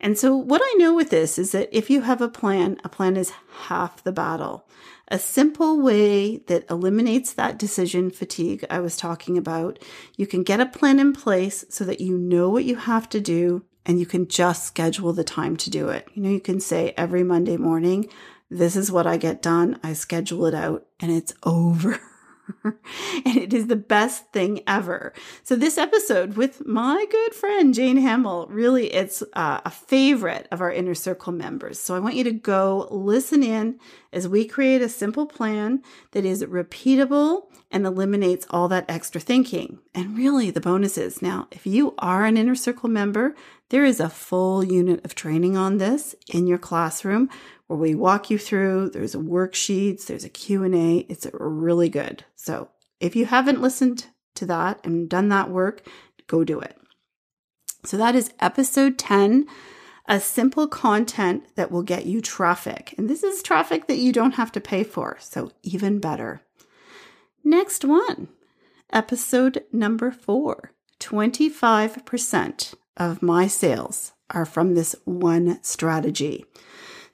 And 0.02 0.18
so, 0.18 0.36
what 0.36 0.62
I 0.62 0.76
know 0.78 0.94
with 0.94 1.10
this 1.10 1.40
is 1.40 1.54
that 1.54 1.70
if 1.72 1.90
you 1.90 2.02
have 2.02 2.22
a 2.22 2.28
plan, 2.28 2.78
a 2.84 2.90
plan 2.90 3.16
is 3.16 3.32
half 3.68 4.04
the 4.04 4.12
battle. 4.12 4.68
A 5.10 5.20
simple 5.20 5.82
way 5.82 6.38
that 6.48 6.70
eliminates 6.70 7.32
that 7.34 7.58
decision 7.58 8.12
fatigue 8.12 8.66
I 8.70 8.80
was 8.80 8.98
talking 8.98 9.38
about. 9.38 9.80
You 10.18 10.28
can 10.28 10.44
get 10.44 10.60
a 10.60 10.66
plan 10.66 11.00
in 11.00 11.14
place 11.14 11.64
so 11.70 11.86
that 11.86 12.02
you 12.02 12.18
know 12.18 12.50
what 12.50 12.66
you 12.66 12.76
have 12.76 13.08
to 13.10 13.22
do 13.22 13.64
and 13.86 14.00
you 14.00 14.06
can 14.06 14.28
just 14.28 14.66
schedule 14.66 15.14
the 15.14 15.24
time 15.24 15.56
to 15.58 15.70
do 15.70 15.88
it. 15.88 16.10
You 16.14 16.22
know, 16.24 16.30
you 16.30 16.42
can 16.42 16.60
say 16.60 16.94
every 16.98 17.24
Monday 17.24 17.56
morning, 17.56 18.10
this 18.50 18.76
is 18.76 18.92
what 18.92 19.08
I 19.08 19.16
get 19.16 19.42
done. 19.42 19.80
I 19.82 19.94
schedule 19.94 20.46
it 20.46 20.54
out 20.54 20.86
and 21.00 21.10
it's 21.12 21.34
over. 21.44 22.02
and 22.64 23.38
it 23.38 23.54
is 23.54 23.68
the 23.68 23.76
best 23.76 24.32
thing 24.32 24.62
ever. 24.68 25.14
So 25.44 25.56
this 25.56 25.78
episode 25.78 26.36
with 26.36 26.66
my 26.66 27.06
good 27.10 27.34
friend 27.34 27.74
Jane 27.74 27.98
Hamill, 27.98 28.48
really 28.50 28.94
it's 28.94 29.24
uh, 29.34 29.62
a 29.66 29.72
favorite 29.72 30.48
of 30.52 30.62
our 30.62 30.72
inner 30.72 30.96
circle 30.96 31.34
members. 31.34 31.80
So 31.80 31.96
I 31.96 32.00
want 32.00 32.16
you 32.16 32.24
to 32.26 32.32
go 32.32 32.88
listen 32.92 33.44
in 33.44 33.80
as 34.14 34.28
we 34.28 34.46
create 34.46 34.82
a 34.82 34.90
simple 34.90 35.26
plan 35.26 35.82
that 36.12 36.26
is 36.26 36.44
repeatable 36.44 37.44
and 37.70 37.86
eliminates 37.86 38.48
all 38.50 38.68
that 38.70 38.86
extra 38.90 39.20
thinking. 39.20 39.80
And 39.94 40.18
really 40.18 40.52
the 40.52 40.62
bonus 40.62 40.98
is 40.98 41.22
now 41.22 41.48
if 41.52 41.66
you 41.68 41.94
are 42.00 42.26
an 42.26 42.38
inner 42.38 42.56
circle 42.56 42.90
member, 42.90 43.36
there 43.70 43.84
is 43.84 44.00
a 44.00 44.10
full 44.10 44.64
unit 44.64 45.04
of 45.04 45.14
training 45.14 45.58
on 45.58 45.78
this 45.78 46.16
in 46.34 46.48
your 46.48 46.58
classroom 46.58 47.30
where 47.68 47.80
we 47.80 47.96
walk 47.96 48.30
you 48.30 48.38
through. 48.38 48.90
There's 48.90 49.16
a 49.16 49.20
worksheets, 49.20 50.06
there's 50.06 50.24
a 50.24 50.30
Q&A. 50.30 51.06
It's 51.10 51.28
really 51.34 51.90
good. 51.90 52.24
So 52.36 52.70
if 53.00 53.16
you 53.16 53.26
haven't 53.26 53.62
listened 53.62 54.08
to 54.36 54.46
that 54.48 54.80
and 54.84 55.10
done 55.10 55.30
that 55.30 55.50
work, 55.50 55.86
go 56.28 56.44
do 56.44 56.60
it. 56.60 56.78
So 57.84 57.98
that 57.98 58.16
is 58.16 58.34
episode 58.40 58.98
10, 58.98 59.48
a 60.08 60.20
simple 60.20 60.68
content 60.68 61.56
that 61.56 61.72
will 61.72 61.84
get 61.84 62.06
you 62.06 62.22
traffic. 62.22 62.94
And 62.98 63.10
this 63.10 63.24
is 63.24 63.44
traffic 63.44 63.88
that 63.88 63.98
you 63.98 64.12
don't 64.12 64.36
have 64.36 64.52
to 64.54 64.62
pay 64.62 64.84
for. 64.84 65.18
So 65.20 65.52
even 65.64 66.00
better. 66.00 66.42
Next 67.44 67.86
one, 67.86 68.30
episode 68.92 69.64
number 69.72 70.12
four 70.12 70.74
25% 71.00 72.74
of 72.98 73.22
my 73.22 73.48
sales 73.48 74.14
are 74.32 74.46
from 74.46 74.74
this 74.74 74.96
one 75.06 75.60
strategy. 75.64 76.46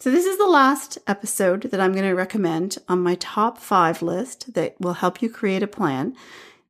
So, 0.03 0.11
this 0.11 0.25
is 0.25 0.37
the 0.37 0.47
last 0.47 0.97
episode 1.07 1.61
that 1.71 1.79
I'm 1.79 1.93
going 1.93 2.03
to 2.03 2.11
recommend 2.11 2.77
on 2.89 2.99
my 2.99 3.15
top 3.15 3.57
five 3.57 4.01
list 4.01 4.53
that 4.53 4.75
will 4.77 4.95
help 4.95 5.21
you 5.21 5.29
create 5.29 5.63
a 5.63 5.65
plan. 5.65 6.13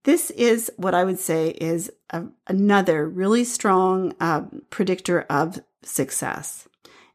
This 0.04 0.30
is 0.30 0.72
what 0.78 0.94
I 0.94 1.04
would 1.04 1.18
say 1.18 1.50
is 1.60 1.92
a, 2.12 2.26
another 2.46 3.10
really 3.10 3.44
strong 3.44 4.14
uh, 4.20 4.44
predictor 4.70 5.22
of 5.32 5.64
success, 5.82 6.68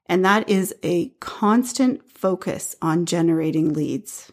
and 0.06 0.24
that 0.24 0.48
is 0.48 0.74
a 0.82 1.10
constant 1.20 2.10
focus 2.10 2.74
on 2.82 3.06
generating 3.06 3.72
leads. 3.72 4.32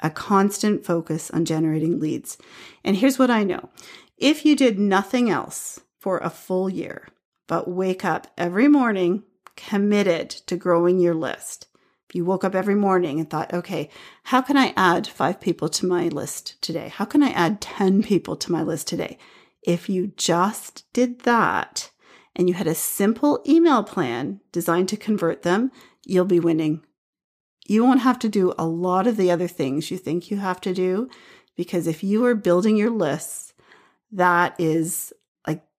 A 0.00 0.08
constant 0.08 0.86
focus 0.86 1.30
on 1.30 1.44
generating 1.44 2.00
leads. 2.00 2.38
And 2.82 2.96
here's 2.96 3.18
what 3.18 3.30
I 3.30 3.44
know 3.44 3.68
if 4.16 4.46
you 4.46 4.56
did 4.56 4.78
nothing 4.78 5.28
else 5.28 5.78
for 5.98 6.16
a 6.20 6.30
full 6.30 6.70
year, 6.70 7.08
but 7.46 7.68
wake 7.68 8.02
up 8.02 8.28
every 8.38 8.66
morning 8.66 9.24
committed 9.56 10.30
to 10.30 10.56
growing 10.56 10.98
your 10.98 11.14
list. 11.14 11.66
If 12.08 12.14
you 12.14 12.24
woke 12.24 12.44
up 12.44 12.54
every 12.54 12.76
morning 12.76 13.18
and 13.18 13.28
thought, 13.28 13.52
okay, 13.52 13.90
how 14.24 14.40
can 14.40 14.56
I 14.56 14.72
add 14.76 15.06
five 15.06 15.40
people 15.40 15.68
to 15.70 15.86
my 15.86 16.08
list 16.08 16.60
today? 16.62 16.88
How 16.88 17.04
can 17.04 17.22
I 17.22 17.30
add 17.30 17.60
10 17.60 18.02
people 18.02 18.36
to 18.36 18.52
my 18.52 18.62
list 18.62 18.86
today? 18.86 19.18
If 19.62 19.88
you 19.88 20.12
just 20.16 20.84
did 20.92 21.20
that 21.22 21.90
and 22.36 22.48
you 22.48 22.54
had 22.54 22.68
a 22.68 22.74
simple 22.74 23.42
email 23.48 23.82
plan 23.82 24.40
designed 24.52 24.88
to 24.90 24.96
convert 24.96 25.42
them, 25.42 25.72
you'll 26.04 26.26
be 26.26 26.38
winning. 26.38 26.84
You 27.66 27.82
won't 27.82 28.02
have 28.02 28.20
to 28.20 28.28
do 28.28 28.54
a 28.56 28.66
lot 28.66 29.08
of 29.08 29.16
the 29.16 29.32
other 29.32 29.48
things 29.48 29.90
you 29.90 29.98
think 29.98 30.30
you 30.30 30.36
have 30.36 30.60
to 30.60 30.72
do 30.72 31.10
because 31.56 31.88
if 31.88 32.04
you 32.04 32.24
are 32.24 32.34
building 32.36 32.76
your 32.76 32.90
lists, 32.90 33.52
that 34.12 34.54
is 34.60 35.12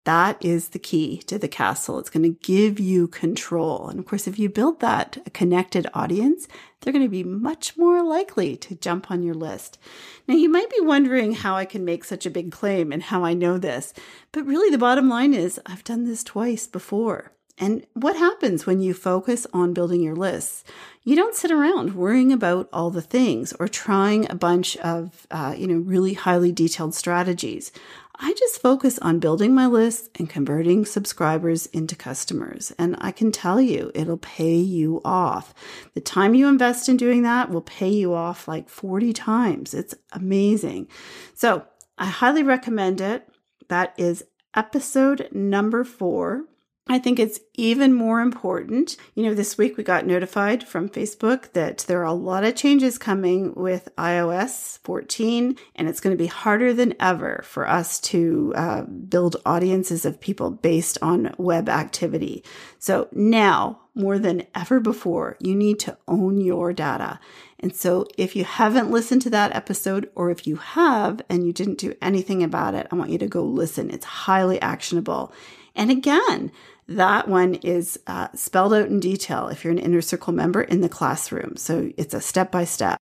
that 0.07 0.37
is 0.39 0.69
the 0.69 0.79
key 0.79 1.17
to 1.27 1.37
the 1.37 1.49
castle. 1.49 1.99
It's 1.99 2.09
going 2.09 2.23
to 2.23 2.39
give 2.41 2.79
you 2.79 3.09
control. 3.09 3.89
And 3.89 3.99
of 3.99 4.05
course, 4.05 4.25
if 4.25 4.39
you 4.39 4.47
build 4.47 4.79
that 4.79 5.17
connected 5.33 5.85
audience, 5.93 6.47
they're 6.79 6.93
going 6.93 7.03
to 7.03 7.09
be 7.09 7.25
much 7.25 7.77
more 7.77 8.01
likely 8.01 8.55
to 8.55 8.75
jump 8.75 9.11
on 9.11 9.21
your 9.21 9.35
list. 9.35 9.77
Now, 10.25 10.35
you 10.35 10.47
might 10.47 10.69
be 10.69 10.79
wondering 10.79 11.33
how 11.33 11.55
I 11.55 11.65
can 11.65 11.83
make 11.83 12.05
such 12.05 12.25
a 12.25 12.29
big 12.29 12.53
claim 12.53 12.93
and 12.93 13.03
how 13.03 13.25
I 13.25 13.33
know 13.33 13.57
this, 13.57 13.93
but 14.31 14.45
really 14.45 14.69
the 14.69 14.77
bottom 14.77 15.09
line 15.09 15.33
is 15.33 15.59
I've 15.65 15.83
done 15.83 16.05
this 16.05 16.23
twice 16.23 16.67
before. 16.67 17.33
And 17.59 17.85
what 17.93 18.15
happens 18.15 18.65
when 18.65 18.81
you 18.81 18.93
focus 18.93 19.47
on 19.51 19.73
building 19.73 20.01
your 20.01 20.15
lists? 20.15 20.63
You 21.03 21.15
don't 21.15 21.35
sit 21.35 21.51
around 21.51 21.95
worrying 21.95 22.31
about 22.31 22.69
all 22.71 22.91
the 22.91 23.01
things 23.01 23.51
or 23.59 23.67
trying 23.67 24.29
a 24.29 24.35
bunch 24.35 24.77
of, 24.77 25.25
uh, 25.31 25.55
you 25.57 25.65
know, 25.65 25.79
really 25.79 26.13
highly 26.13 26.51
detailed 26.51 26.93
strategies. 26.93 27.71
I 28.19 28.33
just 28.33 28.61
focus 28.61 28.97
on 28.99 29.19
building 29.19 29.53
my 29.53 29.67
list 29.67 30.09
and 30.17 30.29
converting 30.29 30.85
subscribers 30.85 31.67
into 31.67 31.95
customers. 31.95 32.71
And 32.79 32.95
I 32.99 33.11
can 33.11 33.31
tell 33.31 33.61
you, 33.61 33.91
it'll 33.93 34.17
pay 34.17 34.55
you 34.55 35.01
off. 35.05 35.53
The 35.93 36.01
time 36.01 36.33
you 36.33 36.47
invest 36.47 36.89
in 36.89 36.97
doing 36.97 37.21
that 37.23 37.51
will 37.51 37.61
pay 37.61 37.89
you 37.89 38.15
off 38.15 38.47
like 38.47 38.69
40 38.69 39.13
times. 39.13 39.73
It's 39.73 39.93
amazing. 40.11 40.87
So 41.35 41.65
I 41.97 42.05
highly 42.07 42.41
recommend 42.41 43.01
it. 43.01 43.27
That 43.67 43.93
is 43.97 44.23
episode 44.55 45.29
number 45.31 45.83
four. 45.83 46.45
I 46.89 46.99
think 46.99 47.19
it's 47.19 47.39
even 47.55 47.93
more 47.93 48.21
important. 48.21 48.95
You 49.13 49.23
know, 49.23 49.33
this 49.33 49.57
week 49.57 49.75
we 49.75 49.83
got 49.83 50.05
notified 50.05 50.65
from 50.65 50.87
Facebook 50.87 51.51
that 51.51 51.79
there 51.79 51.99
are 51.99 52.05
a 52.05 52.13
lot 52.13 52.45
of 52.45 52.55
changes 52.55 52.97
coming 52.97 53.53
with 53.55 53.89
iOS 53.97 54.79
14, 54.79 55.57
and 55.75 55.89
it's 55.89 55.99
going 55.99 56.15
to 56.15 56.21
be 56.21 56.27
harder 56.27 56.73
than 56.73 56.95
ever 56.99 57.41
for 57.43 57.67
us 57.67 57.99
to 58.01 58.53
uh, 58.55 58.81
build 58.83 59.35
audiences 59.45 60.05
of 60.05 60.21
people 60.21 60.49
based 60.49 60.97
on 61.01 61.35
web 61.37 61.67
activity. 61.67 62.43
So 62.79 63.09
now, 63.11 63.81
more 63.93 64.17
than 64.17 64.47
ever 64.55 64.79
before, 64.79 65.35
you 65.39 65.55
need 65.55 65.79
to 65.79 65.97
own 66.07 66.39
your 66.39 66.71
data. 66.71 67.19
And 67.59 67.75
so, 67.75 68.05
if 68.17 68.35
you 68.35 68.45
haven't 68.45 68.91
listened 68.91 69.23
to 69.23 69.29
that 69.31 69.55
episode, 69.55 70.09
or 70.15 70.29
if 70.29 70.47
you 70.47 70.57
have 70.57 71.21
and 71.27 71.45
you 71.45 71.51
didn't 71.51 71.79
do 71.79 71.95
anything 72.01 72.43
about 72.43 72.75
it, 72.75 72.87
I 72.91 72.95
want 72.95 73.09
you 73.09 73.17
to 73.17 73.27
go 73.27 73.43
listen. 73.43 73.89
It's 73.89 74.05
highly 74.05 74.61
actionable. 74.61 75.33
And 75.77 75.91
again, 75.91 76.51
that 76.87 77.27
one 77.27 77.55
is 77.55 77.99
uh, 78.07 78.29
spelled 78.33 78.73
out 78.73 78.87
in 78.87 78.99
detail 78.99 79.47
if 79.49 79.63
you're 79.63 79.73
an 79.73 79.79
inner 79.79 80.01
circle 80.01 80.33
member 80.33 80.61
in 80.61 80.81
the 80.81 80.89
classroom. 80.89 81.57
So 81.57 81.91
it's 81.97 82.13
a 82.13 82.21
step 82.21 82.51
by 82.51 82.63
step. 82.63 82.97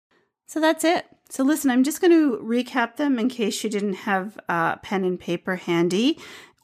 So 0.47 0.59
that's 0.59 0.83
it. 0.83 1.05
So 1.29 1.43
listen, 1.43 1.71
I'm 1.71 1.83
just 1.83 1.99
going 1.99 2.11
to 2.11 2.37
recap 2.37 2.95
them 2.95 3.17
in 3.17 3.27
case 3.27 3.63
you 3.63 3.69
didn't 3.69 3.93
have 3.93 4.37
uh, 4.47 4.77
pen 4.77 5.03
and 5.03 5.19
paper 5.19 5.55
handy. 5.55 6.19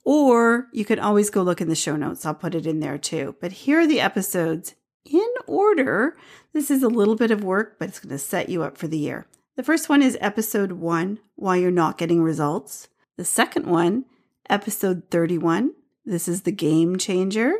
Or 0.06 0.68
you 0.72 0.86
can 0.86 1.00
always 1.00 1.30
go 1.30 1.42
look 1.42 1.62
in 1.62 1.70
the 1.70 1.76
show 1.76 1.96
notes. 1.96 2.26
I'll 2.26 2.34
put 2.34 2.56
it 2.56 2.66
in 2.66 2.80
there 2.80 2.98
too. 2.98 3.36
But 3.42 3.52
here 3.52 3.82
are 3.82 3.88
the 3.88 4.00
episodes 4.00 4.76
in 5.06 5.28
order. 5.46 6.16
This 6.54 6.72
is 6.72 6.84
a 6.84 6.88
little 6.88 7.16
bit 7.16 7.32
of 7.32 7.44
work, 7.44 7.78
but 7.80 7.90
it's 7.90 8.00
going 8.00 8.12
to 8.12 8.18
set 8.18 8.50
you 8.50 8.64
up 8.64 8.78
for 8.78 8.88
the 8.88 8.98
year. 8.98 9.28
The 9.56 9.64
first 9.64 9.90
one 9.90 10.02
is 10.02 10.18
episode 10.22 10.74
one, 10.74 11.20
Why 11.36 11.58
You're 11.58 11.72
Not 11.72 11.98
Getting 11.98 12.22
Results. 12.22 12.88
The 13.18 13.26
second 13.26 13.66
one, 13.66 14.06
episode 14.50 15.04
31, 15.12 15.72
this 16.10 16.28
is 16.28 16.42
the 16.42 16.52
game 16.52 16.98
changer. 16.98 17.54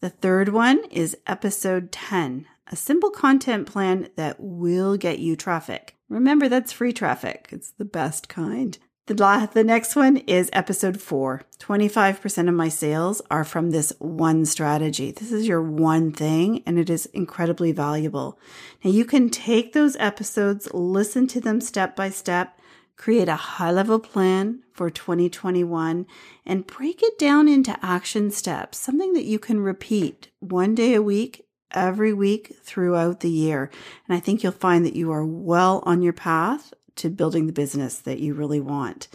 The 0.00 0.10
third 0.10 0.50
one 0.50 0.84
is 0.90 1.16
episode 1.26 1.90
10, 1.90 2.46
a 2.68 2.76
simple 2.76 3.10
content 3.10 3.66
plan 3.66 4.08
that 4.16 4.36
will 4.38 4.96
get 4.96 5.18
you 5.18 5.34
traffic. 5.34 5.96
Remember, 6.08 6.48
that's 6.48 6.72
free 6.72 6.92
traffic, 6.92 7.48
it's 7.50 7.72
the 7.72 7.84
best 7.84 8.28
kind. 8.28 8.78
The, 9.06 9.50
the 9.52 9.64
next 9.64 9.96
one 9.96 10.18
is 10.18 10.48
episode 10.52 11.00
four 11.00 11.42
25% 11.58 12.48
of 12.48 12.54
my 12.54 12.68
sales 12.68 13.20
are 13.32 13.44
from 13.44 13.70
this 13.70 13.92
one 13.98 14.44
strategy. 14.44 15.10
This 15.10 15.32
is 15.32 15.48
your 15.48 15.60
one 15.60 16.12
thing, 16.12 16.62
and 16.66 16.78
it 16.78 16.88
is 16.88 17.06
incredibly 17.06 17.72
valuable. 17.72 18.38
Now, 18.84 18.92
you 18.92 19.04
can 19.04 19.28
take 19.28 19.72
those 19.72 19.96
episodes, 19.96 20.68
listen 20.72 21.26
to 21.28 21.40
them 21.40 21.60
step 21.60 21.96
by 21.96 22.10
step, 22.10 22.58
create 23.02 23.28
a 23.28 23.34
high 23.34 23.72
level 23.72 23.98
plan 23.98 24.60
for 24.70 24.88
2021 24.88 26.06
and 26.46 26.66
break 26.68 27.02
it 27.02 27.18
down 27.18 27.48
into 27.48 27.76
action 27.82 28.30
steps, 28.30 28.78
something 28.78 29.12
that 29.12 29.24
you 29.24 29.40
can 29.40 29.58
repeat 29.58 30.28
one 30.38 30.72
day 30.72 30.94
a 30.94 31.02
week, 31.02 31.44
every 31.72 32.12
week 32.12 32.54
throughout 32.62 33.18
the 33.18 33.28
year. 33.28 33.68
And 34.06 34.16
I 34.16 34.20
think 34.20 34.44
you'll 34.44 34.52
find 34.52 34.86
that 34.86 34.94
you 34.94 35.10
are 35.10 35.24
well 35.24 35.82
on 35.84 36.00
your 36.00 36.12
path 36.12 36.72
to 36.94 37.10
building 37.10 37.48
the 37.48 37.52
business 37.52 37.98
that 37.98 38.20
you 38.20 38.34
really 38.34 38.60
want. 38.60 39.08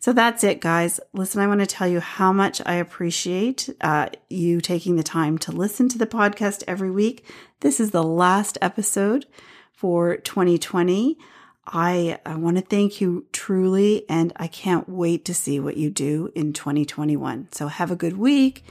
So 0.00 0.12
that's 0.12 0.42
it, 0.42 0.60
guys. 0.60 0.98
Listen, 1.12 1.40
I 1.40 1.46
want 1.46 1.60
to 1.60 1.66
tell 1.66 1.86
you 1.86 2.00
how 2.00 2.32
much 2.32 2.60
I 2.66 2.74
appreciate 2.74 3.68
uh, 3.80 4.08
you 4.28 4.60
taking 4.60 4.96
the 4.96 5.04
time 5.04 5.38
to 5.38 5.52
listen 5.52 5.88
to 5.90 5.98
the 5.98 6.08
podcast 6.08 6.64
every 6.66 6.90
week. 6.90 7.24
This 7.60 7.78
is 7.78 7.92
the 7.92 8.02
last 8.02 8.58
episode 8.60 9.26
for 9.70 10.16
2020. 10.16 11.16
I, 11.70 12.18
I 12.24 12.36
want 12.36 12.56
to 12.56 12.62
thank 12.62 13.00
you 13.00 13.26
truly, 13.32 14.04
and 14.08 14.32
I 14.36 14.46
can't 14.46 14.88
wait 14.88 15.26
to 15.26 15.34
see 15.34 15.60
what 15.60 15.76
you 15.76 15.90
do 15.90 16.32
in 16.34 16.52
2021. 16.52 17.48
So 17.52 17.68
have 17.68 17.90
a 17.90 17.96
good 17.96 18.16
week, 18.16 18.64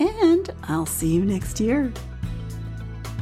and 0.00 0.50
I'll 0.64 0.86
see 0.86 1.08
you 1.08 1.24
next 1.24 1.60
year. 1.60 1.92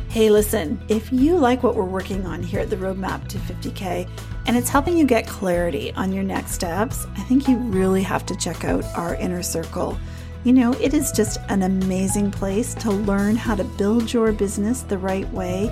Hey, 0.09 0.31
listen, 0.31 0.81
if 0.89 1.13
you 1.13 1.37
like 1.37 1.63
what 1.63 1.75
we're 1.75 1.85
working 1.85 2.25
on 2.25 2.43
here 2.43 2.61
at 2.61 2.71
the 2.71 2.77
Roadmap 2.77 3.29
to 3.29 3.39
50K 3.39 4.09
and 4.47 4.57
it's 4.57 4.71
helping 4.71 4.97
you 4.97 5.05
get 5.05 5.27
clarity 5.27 5.93
on 5.93 6.15
your 6.15 6.25
next 6.25 6.53
steps, 6.53 7.07
I 7.17 7.21
think 7.25 7.47
you 7.47 7.59
really 7.59 8.03
have 8.03 8.25
to 8.27 8.37
check 8.37 8.65
out 8.65 8.83
our 8.97 9.17
inner 9.17 9.43
circle 9.43 9.99
You 10.45 10.53
know, 10.53 10.73
it 10.75 10.95
is 10.95 11.13
just 11.13 11.41
an 11.49 11.65
amazing 11.65 12.31
place 12.31 12.73
to 12.77 12.91
learn 12.91 13.37
how 13.37 13.55
to 13.55 13.65
build 13.65 14.13
your 14.13 14.33
business 14.33 14.83
the 14.83 14.97
right 14.97 15.31
way 15.33 15.69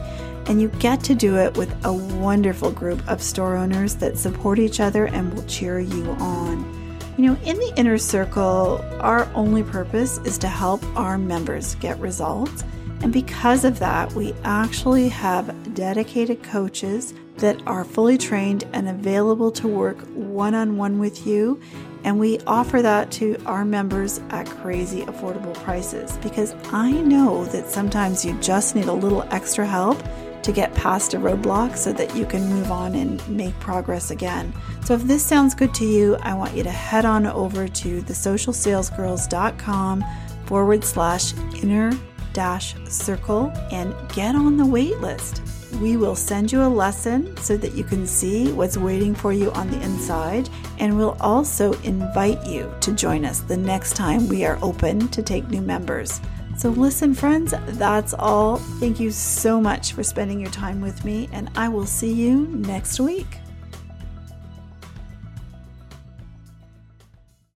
and 0.49 0.61
you 0.61 0.69
get 0.79 1.03
to 1.05 1.15
do 1.15 1.37
it 1.37 1.57
with 1.57 1.75
a 1.85 1.93
wonderful 1.93 2.71
group 2.71 3.07
of 3.09 3.23
store 3.23 3.57
owners 3.57 3.97
that 3.97 4.17
support 4.17 4.59
each 4.59 4.81
other 4.81 5.07
and 5.07 5.35
will 5.35 5.45
cheer 5.45 5.81
you 5.81 6.05
on. 6.13 6.77
You 7.19 7.27
know, 7.31 7.41
in 7.45 7.57
the 7.57 7.73
inner 7.77 7.99
circle, 7.99 8.85
our 9.01 9.27
only 9.35 9.63
purpose 9.63 10.19
is 10.19 10.37
to 10.39 10.49
help 10.49 10.85
our 10.97 11.17
members 11.17 11.75
get 11.77 11.99
results. 11.99 12.63
And 13.01 13.13
because 13.13 13.65
of 13.65 13.79
that, 13.79 14.13
we 14.13 14.35
actually 14.45 15.09
have 15.09 15.75
dedicated 15.75 16.43
coaches 16.43 17.15
that 17.39 17.61
are 17.67 17.85
fully 17.85 18.19
trained 18.19 18.65
and 18.73 18.89
available 18.89 19.51
to 19.53 19.69
work 19.69 19.99
one 20.09 20.55
on 20.55 20.77
one 20.77 20.99
with 20.99 21.27
you. 21.27 21.61
And 22.05 22.19
we 22.19 22.39
offer 22.47 22.83
that 22.83 23.11
to 23.13 23.37
our 23.47 23.65
members 23.65 24.21
at 24.31 24.47
crazy 24.47 25.03
affordable 25.03 25.55
prices 25.55 26.17
because 26.19 26.55
I 26.71 26.93
know 26.93 27.47
that 27.47 27.69
sometimes 27.69 28.25
you 28.25 28.39
just 28.41 28.77
need 28.77 28.87
a 28.87 28.93
little 28.93 29.23
extra 29.31 29.67
help 29.67 29.99
to 30.47 30.53
get 30.53 30.73
past 30.75 31.13
a 31.13 31.19
roadblock 31.19 31.77
so 31.77 31.93
that 31.93 32.15
you 32.15 32.25
can 32.25 32.47
move 32.47 32.71
on 32.71 32.95
and 32.95 33.29
make 33.29 33.59
progress 33.59 34.13
again. 34.13 34.55
So, 34.85 34.95
if 34.95 35.03
this 35.03 35.25
sounds 35.25 35.57
good 35.57 35.75
to 35.75 35.85
you, 35.85 36.15
I 36.23 36.35
want 36.35 36.55
you 36.55 36.63
to 36.63 36.71
head 36.71 37.05
on 37.05 37.27
over 37.27 37.67
to 37.67 38.03
thesocialsalesgirls.com 38.03 40.05
forward 40.47 40.85
slash 40.85 41.35
inner 41.61 41.91
dash 42.33 42.77
circle 42.89 43.51
and 43.73 43.93
get 44.15 44.37
on 44.37 44.57
the 44.57 44.65
wait 44.65 45.01
list. 45.01 45.43
We 45.81 45.97
will 45.97 46.15
send 46.15 46.53
you 46.53 46.63
a 46.63 46.69
lesson 46.69 47.37
so 47.39 47.57
that 47.57 47.75
you 47.75 47.83
can 47.83 48.07
see 48.07 48.53
what's 48.53 48.77
waiting 48.77 49.17
for 49.17 49.33
you 49.33 49.51
on 49.51 49.69
the 49.69 49.83
inside, 49.83 50.49
and 50.79 50.97
we'll 50.97 51.17
also 51.19 51.73
invite 51.83 52.47
you 52.47 52.73
to 52.83 52.93
join 52.93 53.25
us 53.25 53.41
the 53.41 53.57
next 53.57 53.97
time 53.97 54.29
we 54.29 54.45
are 54.45 54.61
open 54.63 55.09
to 55.09 55.25
take 55.25 55.51
new 55.51 55.61
members. 55.61 56.21
So, 56.57 56.71
listen, 56.71 57.15
friends, 57.15 57.53
that's 57.67 58.15
all. 58.15 58.57
Thank 58.81 58.99
you 58.99 59.11
so 59.11 59.61
much 59.61 59.93
for 59.93 60.03
spending 60.03 60.41
your 60.41 60.51
time 60.51 60.81
with 60.81 61.05
me, 61.05 61.29
and 61.33 61.51
I 61.55 61.69
will 61.69 61.87
see 61.87 62.13
you 62.13 62.47
next 62.47 62.99
week. 62.99 63.27